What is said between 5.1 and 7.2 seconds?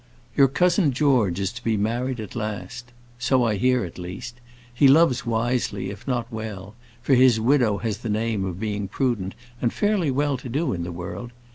wisely, if not well; for